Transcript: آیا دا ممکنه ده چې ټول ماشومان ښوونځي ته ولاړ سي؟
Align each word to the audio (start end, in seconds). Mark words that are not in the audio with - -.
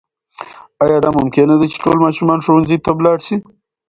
آیا 0.83 0.97
دا 1.05 1.09
ممکنه 1.19 1.53
ده 1.59 1.65
چې 1.71 1.77
ټول 1.83 1.97
ماشومان 2.05 2.39
ښوونځي 2.45 2.77
ته 2.85 2.91
ولاړ 2.95 3.17
سي؟ 3.27 3.35